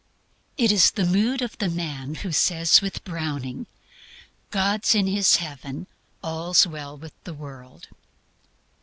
[0.57, 3.67] It is the mood of the man who says, with Browning,
[4.49, 5.85] "God's in His Heaven,
[6.23, 7.87] all's well with the world."